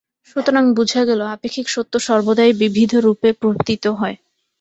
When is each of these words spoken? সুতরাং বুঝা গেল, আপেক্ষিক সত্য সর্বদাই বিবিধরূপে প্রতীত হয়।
সুতরাং 0.29 0.63
বুঝা 0.77 1.01
গেল, 1.09 1.21
আপেক্ষিক 1.35 1.67
সত্য 1.69 1.93
সর্বদাই 2.07 2.51
বিবিধরূপে 2.61 3.29
প্রতীত 3.41 3.85
হয়। 3.99 4.17